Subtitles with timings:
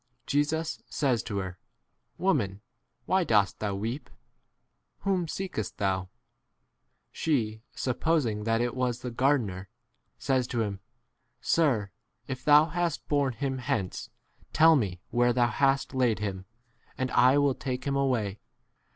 [0.25, 1.59] Jesus says to her,
[2.17, 2.61] "Woman,
[3.05, 4.09] why dost thou weep?
[5.01, 6.09] Whom seekest thou?
[7.11, 9.69] She supposing that it was m the gardener,
[10.17, 10.79] says to him,
[11.39, 11.91] Sir,
[12.25, 14.09] if thou' hast borne him hence,
[14.53, 16.45] tell me where thou hast laid him,
[16.97, 18.39] and I* i° will take him away.